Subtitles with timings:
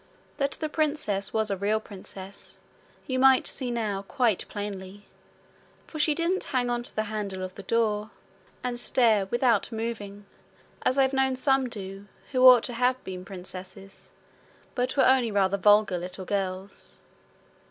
[0.37, 2.59] That the princess was a real princess
[3.05, 5.05] you might see now quite plainly;
[5.85, 8.09] for she didn't hang on to the handle of the door,
[8.63, 10.25] and stare without moving,
[10.81, 14.09] as I have known some do who ought to have been princesses
[14.73, 16.97] but were only rather vulgar little girls.